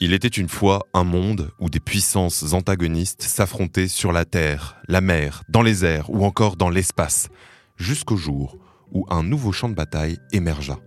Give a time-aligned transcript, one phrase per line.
[0.00, 5.00] Il était une fois un monde où des puissances antagonistes s'affrontaient sur la terre, la
[5.00, 7.28] mer, dans les airs ou encore dans l'espace,
[7.76, 8.58] jusqu'au jour
[8.90, 10.80] où un nouveau champ de bataille émergea.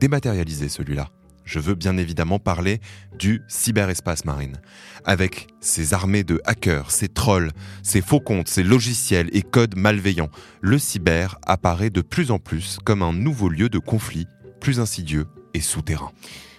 [0.00, 1.08] Dématérialisé celui-là.
[1.44, 2.80] Je veux bien évidemment parler
[3.16, 4.60] du cyberespace marine.
[5.04, 7.52] Avec ses armées de hackers, ses trolls,
[7.84, 10.30] ses faux comptes, ses logiciels et codes malveillants,
[10.62, 14.26] le cyber apparaît de plus en plus comme un nouveau lieu de conflit,
[14.60, 16.10] plus insidieux et souterrain.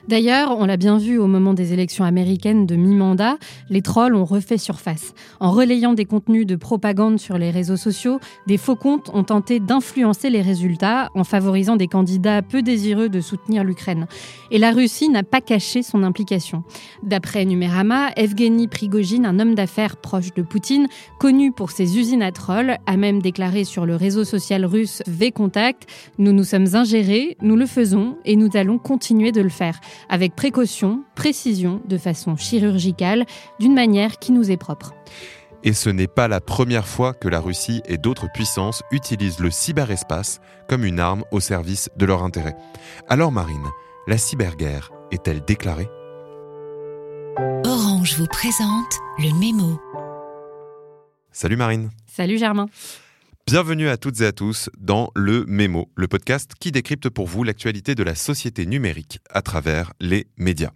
[0.07, 3.37] D'ailleurs, on l'a bien vu au moment des élections américaines de mi-mandat,
[3.69, 5.13] les trolls ont refait surface.
[5.39, 9.59] En relayant des contenus de propagande sur les réseaux sociaux, des faux comptes ont tenté
[9.59, 14.07] d'influencer les résultats en favorisant des candidats peu désireux de soutenir l'Ukraine.
[14.51, 16.63] Et la Russie n'a pas caché son implication.
[17.03, 20.87] D'après Numérama, Evgeny Prigogine, un homme d'affaires proche de Poutine,
[21.19, 25.87] connu pour ses usines à trolls, a même déclaré sur le réseau social russe V-Contact
[26.17, 29.79] Nous nous sommes ingérés, nous le faisons et nous allons continuer de le faire
[30.09, 33.25] avec précaution, précision, de façon chirurgicale,
[33.59, 34.93] d'une manière qui nous est propre.
[35.63, 39.51] Et ce n'est pas la première fois que la Russie et d'autres puissances utilisent le
[39.51, 42.55] cyberespace comme une arme au service de leur intérêt.
[43.09, 43.67] Alors Marine,
[44.07, 45.89] la cyberguerre est-elle déclarée?
[47.65, 49.79] Orange vous présente le mémo.
[51.31, 51.89] Salut Marine.
[52.07, 52.67] Salut Germain.
[53.51, 57.43] Bienvenue à toutes et à tous dans le Mémo, le podcast qui décrypte pour vous
[57.43, 60.69] l'actualité de la société numérique à travers les médias.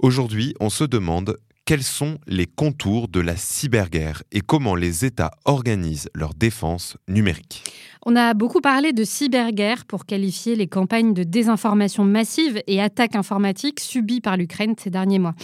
[0.00, 5.32] Aujourd'hui, on se demande quels sont les contours de la cyberguerre et comment les États
[5.44, 7.62] organisent leur défense numérique.
[8.06, 13.16] On a beaucoup parlé de cyberguerre pour qualifier les campagnes de désinformation massive et attaques
[13.16, 15.34] informatiques subies par l'Ukraine ces derniers mois.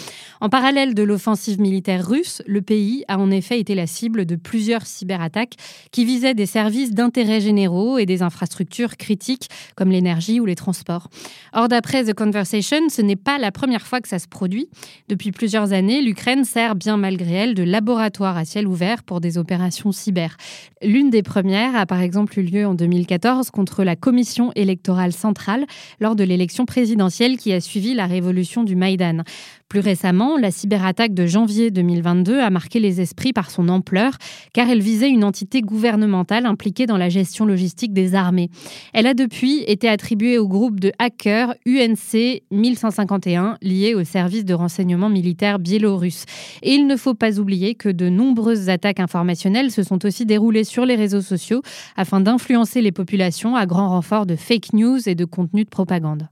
[0.41, 4.36] En parallèle de l'offensive militaire russe, le pays a en effet été la cible de
[4.36, 5.56] plusieurs cyberattaques
[5.91, 11.08] qui visaient des services d'intérêt généraux et des infrastructures critiques comme l'énergie ou les transports.
[11.52, 14.69] Or, d'après The Conversation, ce n'est pas la première fois que ça se produit.
[15.08, 19.37] Depuis plusieurs années, l'Ukraine sert bien malgré elle de laboratoire à ciel ouvert pour des
[19.37, 20.37] opérations cyber.
[20.81, 25.67] L'une des premières a par exemple eu lieu en 2014 contre la Commission électorale centrale
[25.98, 29.25] lors de l'élection présidentielle qui a suivi la révolution du Maïdan.
[29.69, 34.19] Plus récemment, la cyberattaque de janvier 2022 a marqué les esprits par son ampleur,
[34.52, 38.51] car elle visait une entité gouvernementale impliquée dans la gestion logistique des armées.
[38.92, 44.55] Elle a depuis été attribuée au groupe de hackers UNC 1151, lié au service de
[44.55, 46.25] renseignement militaire biélorusse.
[46.63, 50.64] Et il ne faut pas oublier que de nombreuses attaques informationnelles se sont aussi déroulées
[50.64, 51.63] sur les réseaux sociaux
[51.96, 56.29] afin d'influencer les populations à grand renfort de fake news et de contenus de propagande.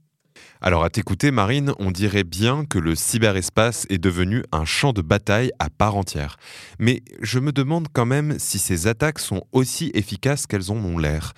[0.65, 5.03] Alors à t'écouter Marine, on dirait bien que le cyberespace est devenu un champ de
[5.03, 6.37] bataille à part entière.
[6.78, 11.33] Mais je me demande quand même si ces attaques sont aussi efficaces qu'elles ont l'air.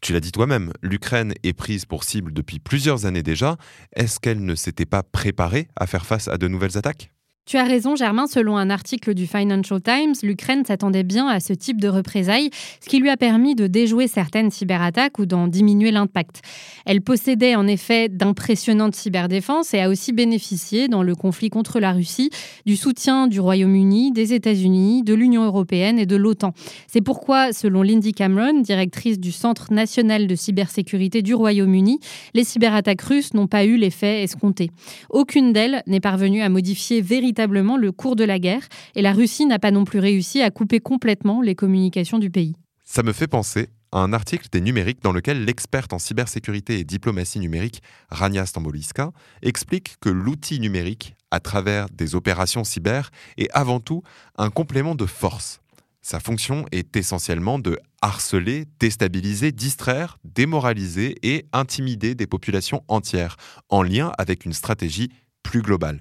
[0.00, 3.58] Tu l'as dit toi-même, l'Ukraine est prise pour cible depuis plusieurs années déjà.
[3.94, 7.11] Est-ce qu'elle ne s'était pas préparée à faire face à de nouvelles attaques?
[7.44, 8.28] Tu as raison, Germain.
[8.28, 12.88] Selon un article du Financial Times, l'Ukraine s'attendait bien à ce type de représailles, ce
[12.88, 16.42] qui lui a permis de déjouer certaines cyberattaques ou d'en diminuer l'impact.
[16.86, 21.90] Elle possédait en effet d'impressionnantes cyberdéfenses et a aussi bénéficié, dans le conflit contre la
[21.90, 22.30] Russie,
[22.64, 26.54] du soutien du Royaume-Uni, des États-Unis, de l'Union européenne et de l'OTAN.
[26.86, 31.98] C'est pourquoi, selon Lindy Cameron, directrice du Centre national de cybersécurité du Royaume-Uni,
[32.34, 34.70] les cyberattaques russes n'ont pas eu l'effet escompté.
[35.10, 37.31] Aucune d'elles n'est parvenue à modifier véritablement
[37.76, 40.80] le cours de la guerre et la Russie n'a pas non plus réussi à couper
[40.80, 42.54] complètement les communications du pays.
[42.84, 46.84] Ça me fait penser à un article des numériques dans lequel l'experte en cybersécurité et
[46.84, 53.80] diplomatie numérique, Rania Stamboliska, explique que l'outil numérique, à travers des opérations cyber, est avant
[53.80, 54.02] tout
[54.36, 55.60] un complément de force.
[56.04, 63.36] Sa fonction est essentiellement de harceler, déstabiliser, distraire, démoraliser et intimider des populations entières,
[63.68, 65.10] en lien avec une stratégie
[65.42, 65.98] plus globale.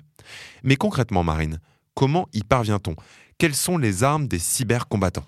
[0.64, 1.60] Mais concrètement, Marine,
[1.94, 2.96] comment y parvient-on?
[3.38, 5.26] Quelles sont les armes des cybercombattants?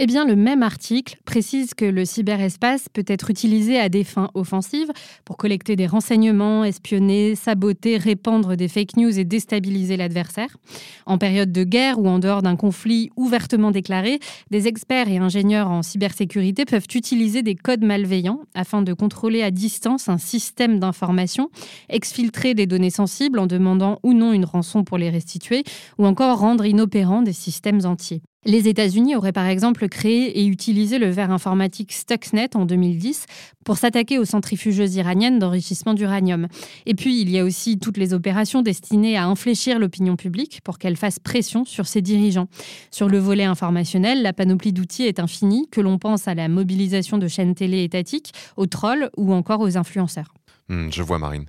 [0.00, 4.30] Eh bien, le même article précise que le cyberespace peut être utilisé à des fins
[4.34, 4.92] offensives
[5.24, 10.56] pour collecter des renseignements, espionner, saboter, répandre des fake news et déstabiliser l'adversaire.
[11.04, 14.20] En période de guerre ou en dehors d'un conflit ouvertement déclaré,
[14.52, 19.50] des experts et ingénieurs en cybersécurité peuvent utiliser des codes malveillants afin de contrôler à
[19.50, 21.50] distance un système d'information,
[21.88, 25.64] exfiltrer des données sensibles en demandant ou non une rançon pour les restituer,
[25.98, 28.22] ou encore rendre inopérants des systèmes entiers.
[28.48, 33.26] Les États-Unis auraient par exemple créé et utilisé le verre informatique Stuxnet en 2010
[33.62, 36.48] pour s'attaquer aux centrifugeuses iraniennes d'enrichissement d'uranium.
[36.86, 40.78] Et puis, il y a aussi toutes les opérations destinées à infléchir l'opinion publique pour
[40.78, 42.48] qu'elle fasse pression sur ses dirigeants.
[42.90, 47.18] Sur le volet informationnel, la panoplie d'outils est infinie, que l'on pense à la mobilisation
[47.18, 50.37] de chaînes télé étatiques, aux trolls ou encore aux influenceurs.
[50.68, 51.46] Hmm, je vois Marine.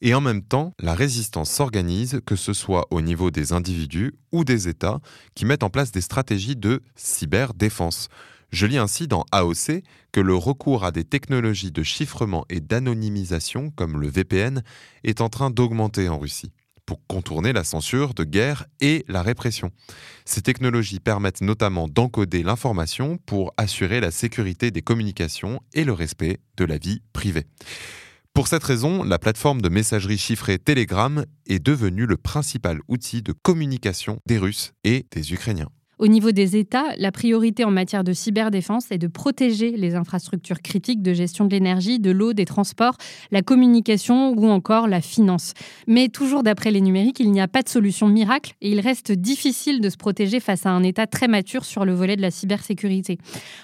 [0.00, 4.44] Et en même temps, la résistance s'organise, que ce soit au niveau des individus ou
[4.44, 5.00] des États,
[5.34, 8.08] qui mettent en place des stratégies de cyberdéfense.
[8.50, 9.82] Je lis ainsi dans AOC
[10.12, 14.62] que le recours à des technologies de chiffrement et d'anonymisation, comme le VPN,
[15.02, 16.52] est en train d'augmenter en Russie
[16.86, 19.70] pour contourner la censure de guerre et la répression.
[20.24, 26.38] Ces technologies permettent notamment d'encoder l'information pour assurer la sécurité des communications et le respect
[26.56, 27.46] de la vie privée.
[28.34, 33.32] Pour cette raison, la plateforme de messagerie chiffrée Telegram est devenue le principal outil de
[33.32, 35.70] communication des Russes et des Ukrainiens.
[35.98, 40.60] Au niveau des États, la priorité en matière de cyberdéfense est de protéger les infrastructures
[40.60, 42.96] critiques de gestion de l'énergie, de l'eau, des transports,
[43.30, 45.54] la communication ou encore la finance.
[45.86, 49.12] Mais toujours d'après les numériques, il n'y a pas de solution miracle et il reste
[49.12, 52.30] difficile de se protéger face à un État très mature sur le volet de la
[52.30, 53.18] cybersécurité.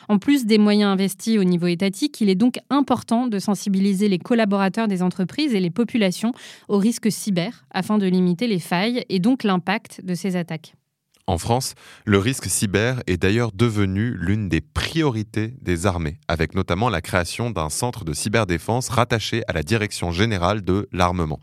[0.08, 4.18] En plus des moyens investis au niveau étatique, il est donc important de sensibiliser les
[4.18, 6.32] collaborateurs des entreprises et les populations
[6.68, 10.74] aux risques cyber afin de limiter les failles et donc l'impact de ces attaques.
[11.30, 11.74] En France,
[12.06, 17.52] le risque cyber est d'ailleurs devenu l'une des priorités des armées, avec notamment la création
[17.52, 21.38] d'un centre de cyberdéfense rattaché à la Direction générale de l'armement.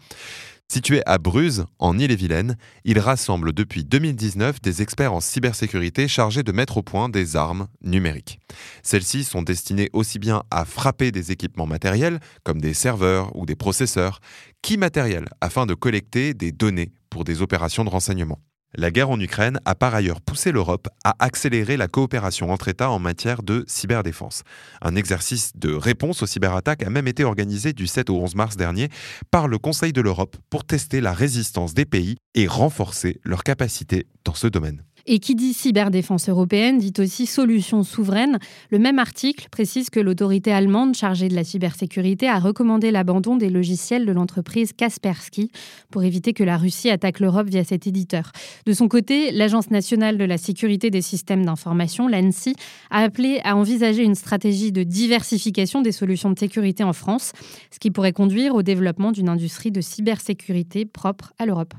[0.68, 6.52] Situé à Bruz, en Ille-et-Vilaine, il rassemble depuis 2019 des experts en cybersécurité chargés de
[6.52, 8.42] mettre au point des armes numériques.
[8.84, 13.56] Celles-ci sont destinées aussi bien à frapper des équipements matériels, comme des serveurs ou des
[13.56, 14.20] processeurs,
[14.62, 18.42] qu'immatériels, afin de collecter des données pour des opérations de renseignement.
[18.80, 22.92] La guerre en Ukraine a par ailleurs poussé l'Europe à accélérer la coopération entre États
[22.92, 24.44] en matière de cyberdéfense.
[24.84, 28.56] Un exercice de réponse aux cyberattaques a même été organisé du 7 au 11 mars
[28.56, 28.90] dernier
[29.32, 34.06] par le Conseil de l'Europe pour tester la résistance des pays et renforcer leurs capacités
[34.24, 34.84] dans ce domaine.
[35.10, 38.40] Et qui dit cyberdéfense européenne dit aussi solution souveraine.
[38.72, 43.50] Le même article précise que l'autorité allemande chargée de la cybersécurité a recommandé l'abandon des
[43.50, 45.50] logiciels de l'entreprise Kaspersky
[45.92, 48.34] pour éviter que la Russie attaque l'Europe via cet éditeur.
[48.66, 52.56] De son côté, l'Agence nationale de la sécurité des systèmes d'information, l'ANSI,
[52.90, 57.32] a appelé à envisager une stratégie de diversification des solutions de sécurité en France,
[57.72, 61.74] ce qui pourrait conduire au développement d'une industrie de cybersécurité propre à l'Europe.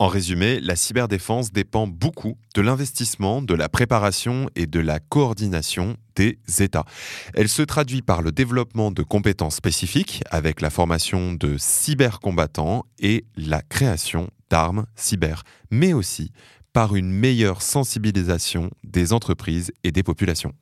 [0.00, 5.98] En résumé, la cyberdéfense dépend beaucoup de l'investissement, de la préparation et de la coordination
[6.16, 6.86] des États.
[7.34, 13.26] Elle se traduit par le développement de compétences spécifiques avec la formation de cybercombattants et
[13.36, 16.32] la création d'armes cyber, mais aussi
[16.72, 20.52] par une meilleure sensibilisation des entreprises et des populations.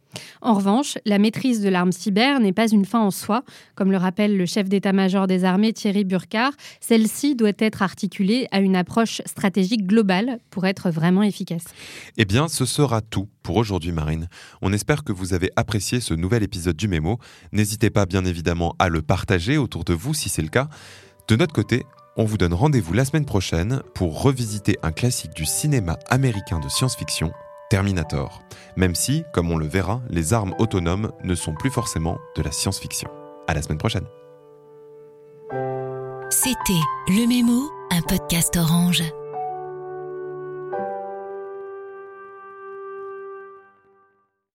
[0.41, 3.45] En revanche, la maîtrise de l'arme cyber n'est pas une fin en soi.
[3.75, 8.61] Comme le rappelle le chef d'état-major des armées Thierry Burkhardt, celle-ci doit être articulée à
[8.61, 11.65] une approche stratégique globale pour être vraiment efficace.
[12.17, 14.29] Eh bien, ce sera tout pour aujourd'hui, Marine.
[14.63, 17.19] On espère que vous avez apprécié ce nouvel épisode du Mémo.
[17.53, 20.69] N'hésitez pas, bien évidemment, à le partager autour de vous si c'est le cas.
[21.29, 21.85] De notre côté,
[22.19, 26.69] on vous donne rendez-vous la semaine prochaine pour revisiter un classique du cinéma américain de
[26.69, 27.31] science-fiction,
[27.71, 28.43] Terminator.
[28.77, 32.51] Même si, comme on le verra, les armes autonomes ne sont plus forcément de la
[32.51, 33.09] science-fiction.
[33.47, 34.07] À la semaine prochaine.
[36.29, 39.03] C'était Le Mémo, un podcast orange.